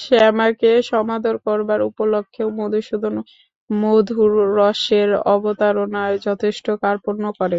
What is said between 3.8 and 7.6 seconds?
মধুর রসের অবতারণায় যথেষ্ট কার্পণ্য করে।